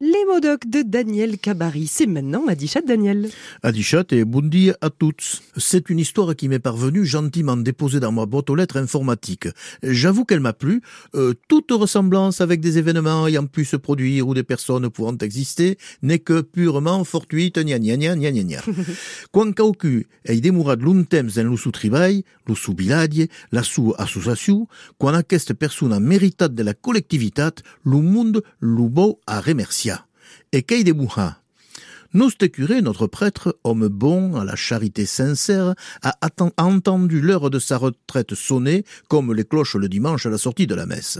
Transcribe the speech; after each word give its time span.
Les 0.00 0.24
modocs 0.26 0.68
de 0.68 0.82
Daniel 0.82 1.38
Cabari, 1.38 1.86
c'est 1.86 2.08
maintenant 2.08 2.48
Adichat 2.48 2.80
Daniel. 2.80 3.30
Adichat 3.62 4.02
et 4.10 4.24
Bundi 4.24 4.72
à 4.80 4.90
toutes. 4.90 5.40
C'est 5.56 5.88
une 5.88 6.00
histoire 6.00 6.34
qui 6.34 6.48
m'est 6.48 6.58
parvenue 6.58 7.06
gentiment 7.06 7.56
déposée 7.56 8.00
dans 8.00 8.10
ma 8.10 8.26
boîte 8.26 8.50
aux 8.50 8.56
lettres 8.56 8.76
informatique. 8.76 9.46
J'avoue 9.84 10.24
qu'elle 10.24 10.40
m'a 10.40 10.52
plu. 10.52 10.82
Euh, 11.14 11.34
toute 11.46 11.70
ressemblance 11.70 12.40
avec 12.40 12.60
des 12.60 12.76
événements 12.76 13.28
ayant 13.28 13.46
pu 13.46 13.64
se 13.64 13.76
produire 13.76 14.26
ou 14.26 14.34
des 14.34 14.42
personnes 14.42 14.90
pouvant 14.90 15.16
exister 15.18 15.78
n'est 16.02 16.18
que 16.18 16.40
purement 16.40 17.04
fortuite, 17.04 17.60
gna 17.60 17.78
gna 17.78 17.96
gna 17.96 18.16
gna 18.16 18.32
gna 18.32 18.62
en 21.38 21.44
l'usu 21.44 21.70
treball, 21.70 22.22
l'usu 22.48 22.74
biladie, 22.74 23.28
la 23.52 23.62
sua 23.62 23.94
associació, 23.98 24.66
quan 24.98 25.14
aquesta 25.14 25.54
persona 25.54 26.00
meritat 26.00 26.48
de 26.48 26.64
la 26.64 26.74
collectivitat, 26.74 27.62
le 27.84 28.00
monde 28.00 28.42
l'ubou 28.60 29.20
a 29.26 29.40
remerciat. 29.40 29.83
Et 30.52 30.92
Bouha. 30.92 31.38
Notre 32.14 32.46
curé, 32.46 32.80
notre 32.80 33.08
prêtre, 33.08 33.58
homme 33.64 33.88
bon, 33.88 34.36
à 34.36 34.44
la 34.44 34.54
charité 34.54 35.04
sincère, 35.04 35.74
a 36.02 36.14
entendu 36.58 37.20
l'heure 37.20 37.50
de 37.50 37.58
sa 37.58 37.76
retraite 37.76 38.36
sonner 38.36 38.84
comme 39.08 39.32
les 39.32 39.44
cloches 39.44 39.74
le 39.74 39.88
dimanche 39.88 40.24
à 40.24 40.30
la 40.30 40.38
sortie 40.38 40.68
de 40.68 40.76
la 40.76 40.86
messe. 40.86 41.18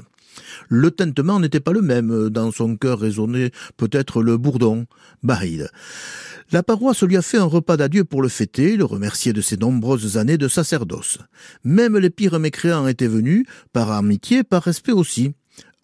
Le 0.68 0.92
tintement 0.92 1.40
n'était 1.40 1.58
pas 1.58 1.72
le 1.72 1.82
même, 1.82 2.28
dans 2.28 2.52
son 2.52 2.76
cœur 2.76 3.00
résonnait 3.00 3.50
peut-être 3.76 4.22
le 4.22 4.36
bourdon, 4.36 4.86
Bahid. 5.24 5.68
La 6.52 6.62
paroisse 6.62 7.02
lui 7.02 7.16
a 7.16 7.22
fait 7.22 7.38
un 7.38 7.44
repas 7.44 7.76
d'adieu 7.76 8.04
pour 8.04 8.22
le 8.22 8.28
fêter, 8.28 8.76
le 8.76 8.84
remercier 8.84 9.32
de 9.32 9.40
ses 9.40 9.56
nombreuses 9.56 10.16
années 10.16 10.38
de 10.38 10.46
sacerdoce. 10.46 11.18
Même 11.64 11.96
les 11.98 12.10
pires 12.10 12.38
mécréants 12.38 12.86
étaient 12.86 13.08
venus, 13.08 13.46
par 13.72 13.90
amitié, 13.90 14.44
par 14.44 14.62
respect 14.62 14.92
aussi 14.92 15.34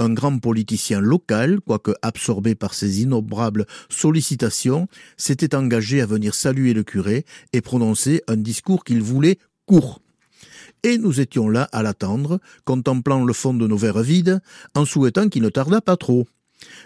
un 0.01 0.13
grand 0.13 0.39
politicien 0.39 1.01
local, 1.01 1.61
quoique 1.61 1.93
absorbé 2.03 2.55
par 2.55 2.75
ses 2.75 3.03
innombrables 3.03 3.67
sollicitations, 3.89 4.89
s'était 5.17 5.55
engagé 5.55 6.01
à 6.01 6.07
venir 6.07 6.35
saluer 6.35 6.73
le 6.73 6.83
curé 6.83 7.25
et 7.53 7.61
prononcer 7.61 8.23
un 8.27 8.37
discours 8.37 8.85
qu'il 8.85 9.03
voulait 9.03 9.39
court. 9.67 10.01
Et 10.83 10.97
nous 10.97 11.21
étions 11.21 11.49
là 11.49 11.69
à 11.73 11.83
l'attendre, 11.83 12.41
contemplant 12.65 13.25
le 13.25 13.33
fond 13.33 13.53
de 13.53 13.67
nos 13.67 13.77
verres 13.77 14.03
vides, 14.03 14.41
en 14.75 14.85
souhaitant 14.85 15.29
qu'il 15.29 15.43
ne 15.43 15.51
tardât 15.51 15.83
pas 15.83 15.97
trop. 15.97 16.27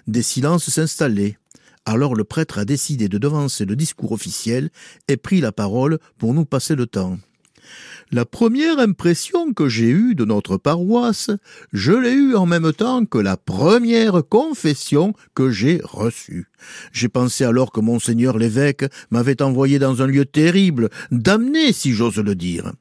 Des 0.06 0.22
silences 0.22 0.68
s'installaient. 0.68 1.38
Alors 1.86 2.14
le 2.14 2.24
prêtre 2.24 2.58
a 2.58 2.64
décidé 2.64 3.08
de 3.08 3.18
devancer 3.18 3.64
le 3.64 3.76
discours 3.76 4.12
officiel 4.12 4.70
et 5.06 5.16
prit 5.16 5.40
la 5.40 5.52
parole 5.52 5.98
pour 6.18 6.34
nous 6.34 6.46
passer 6.46 6.74
le 6.74 6.86
temps. 6.86 7.18
La 8.10 8.24
première 8.24 8.78
impression 8.78 9.52
que 9.52 9.68
j'ai 9.68 9.88
eue 9.88 10.14
de 10.14 10.24
notre 10.24 10.56
paroisse, 10.56 11.30
je 11.72 11.92
l'ai 11.92 12.12
eue 12.12 12.36
en 12.36 12.46
même 12.46 12.72
temps 12.72 13.04
que 13.06 13.18
la 13.18 13.36
première 13.36 14.22
confession 14.28 15.14
que 15.34 15.50
j'ai 15.50 15.80
reçue. 15.82 16.48
J'ai 16.92 17.08
pensé 17.08 17.44
alors 17.44 17.72
que 17.72 17.80
monseigneur 17.80 18.38
l'évêque 18.38 18.84
m'avait 19.10 19.42
envoyé 19.42 19.78
dans 19.78 20.02
un 20.02 20.06
lieu 20.06 20.24
terrible, 20.24 20.90
damné 21.10 21.72
si 21.72 21.92
j'ose 21.92 22.18
le 22.18 22.34
dire. 22.34 22.72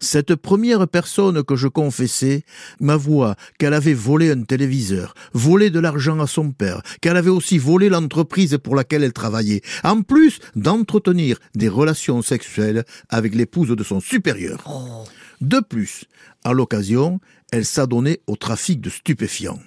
Cette 0.00 0.34
première 0.34 0.86
personne 0.88 1.42
que 1.42 1.56
je 1.56 1.68
confessais 1.68 2.44
m'avoua 2.80 3.36
qu'elle 3.58 3.74
avait 3.74 3.94
volé 3.94 4.30
un 4.30 4.42
téléviseur, 4.42 5.14
volé 5.32 5.70
de 5.70 5.80
l'argent 5.80 6.20
à 6.20 6.26
son 6.26 6.50
père, 6.50 6.82
qu'elle 7.00 7.16
avait 7.16 7.30
aussi 7.30 7.58
volé 7.58 7.88
l'entreprise 7.88 8.58
pour 8.62 8.76
laquelle 8.76 9.04
elle 9.04 9.12
travaillait, 9.12 9.62
en 9.84 10.02
plus 10.02 10.40
d'entretenir 10.56 11.38
des 11.54 11.68
relations 11.68 12.22
sexuelles 12.22 12.84
avec 13.08 13.34
l'épouse 13.34 13.68
de 13.68 13.84
son 13.84 14.00
supérieur. 14.00 14.62
Oh. 14.66 15.04
De 15.40 15.60
plus, 15.60 16.04
à 16.44 16.52
l'occasion, 16.52 17.20
elle 17.50 17.64
s'adonnait 17.64 18.20
au 18.26 18.36
trafic 18.36 18.80
de 18.80 18.90
stupéfiants. 18.90 19.60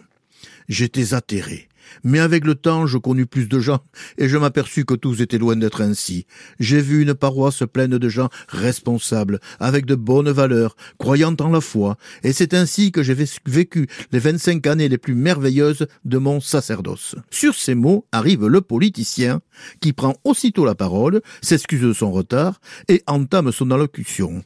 J'étais 0.70 1.14
atterré. 1.14 1.68
Mais 2.04 2.20
avec 2.20 2.46
le 2.46 2.56
temps, 2.56 2.88
je 2.88 2.98
connus 2.98 3.26
plus 3.26 3.48
de 3.48 3.60
gens, 3.60 3.80
et 4.18 4.30
je 4.30 4.38
m'aperçus 4.38 4.86
que 4.86 4.94
tous 4.94 5.22
étaient 5.22 5.38
loin 5.38 5.56
d'être 5.56 5.82
ainsi. 5.82 6.26
J'ai 6.60 6.82
vu 6.82 7.02
une 7.02 7.14
paroisse 7.14 7.64
pleine 7.72 7.98
de 7.98 8.10
gens 8.10 8.30
responsables, 8.48 9.40
avec 9.60 9.86
de 9.86 9.96
bonnes 9.96 10.32
valeurs, 10.32 10.76
croyant 10.98 11.36
en 11.40 11.50
la 11.50 11.62
foi, 11.62 11.98
et 12.24 12.34
c'est 12.34 12.54
ainsi 12.54 12.92
que 12.92 13.04
j'ai 13.04 13.16
vécu 13.46 13.88
les 14.12 14.20
vingt-cinq 14.20 14.68
années 14.68 14.90
les 14.90 14.98
plus 14.98 15.16
merveilleuses 15.16 15.88
de 16.06 16.18
mon 16.18 16.40
sacerdoce. 16.40 17.16
Sur 17.30 17.56
ces 17.56 17.76
mots 17.76 18.06
arrive 18.12 18.48
le 18.48 18.62
politicien, 18.62 19.42
qui 19.80 19.94
prend 19.94 20.16
aussitôt 20.24 20.66
la 20.66 20.76
parole, 20.76 21.22
s'excuse 21.42 21.82
de 21.82 21.94
son 21.94 22.12
retard, 22.12 22.60
et 22.88 23.04
entame 23.08 23.52
son 23.52 23.72
allocution. 23.72 24.44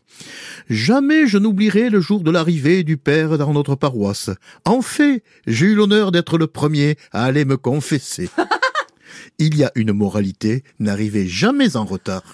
Jamais 0.70 1.28
je 1.28 1.38
n'oublierai 1.38 1.90
le 1.90 2.02
jour 2.02 2.22
de 2.22 2.32
l'arrivée 2.32 2.84
du 2.84 2.98
Père 2.98 3.38
dans 3.38 3.54
notre 3.54 3.76
paroisse. 3.76 4.30
En 4.66 4.82
fait, 4.82 5.24
j'ai 5.46 5.68
eu 5.68 5.76
l'honneur 5.76 6.12
d'être 6.12 6.38
le 6.38 6.48
premier 6.48 6.98
à 7.12 7.24
aller 7.24 7.37
me 7.46 7.58
confesser. 7.58 8.30
Il 9.40 9.56
y 9.56 9.64
a 9.64 9.72
une 9.76 9.94
moralité, 9.94 10.64
n'arrivez 10.80 11.28
jamais 11.28 11.76
en 11.76 11.86
retard. 11.86 12.24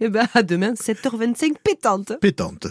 Eh 0.00 0.08
ben, 0.08 0.26
à 0.34 0.42
demain, 0.42 0.72
7h25 0.72 1.54
pétante. 1.62 2.12
Pétante. 2.20 2.68